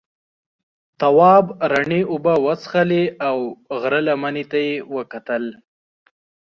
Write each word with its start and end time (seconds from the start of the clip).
تواب 0.99 1.45
رڼې 1.71 2.01
اوبه 2.11 2.33
وڅښلې 2.45 3.03
او 3.27 3.37
غره 3.79 3.99
لمنې 4.07 4.43
ته 4.51 4.59
یې 4.67 4.73
وکتل. 4.95 5.43